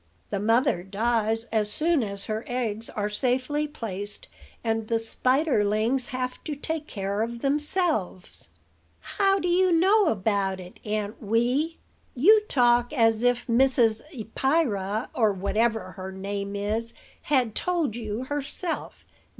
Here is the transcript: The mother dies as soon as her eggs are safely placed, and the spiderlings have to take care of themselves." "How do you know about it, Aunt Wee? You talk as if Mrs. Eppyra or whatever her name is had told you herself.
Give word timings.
The 0.31 0.39
mother 0.39 0.81
dies 0.81 1.43
as 1.51 1.71
soon 1.71 2.01
as 2.01 2.25
her 2.25 2.43
eggs 2.47 2.89
are 2.89 3.07
safely 3.07 3.67
placed, 3.67 4.27
and 4.63 4.87
the 4.87 4.97
spiderlings 4.97 6.07
have 6.07 6.43
to 6.45 6.55
take 6.55 6.87
care 6.87 7.21
of 7.21 7.41
themselves." 7.41 8.49
"How 8.99 9.37
do 9.37 9.47
you 9.47 9.71
know 9.71 10.07
about 10.07 10.59
it, 10.59 10.79
Aunt 10.83 11.21
Wee? 11.21 11.77
You 12.15 12.41
talk 12.49 12.91
as 12.93 13.23
if 13.23 13.45
Mrs. 13.45 14.01
Eppyra 14.11 15.09
or 15.13 15.31
whatever 15.33 15.91
her 15.91 16.11
name 16.11 16.55
is 16.55 16.95
had 17.21 17.53
told 17.53 17.95
you 17.95 18.23
herself. 18.23 19.05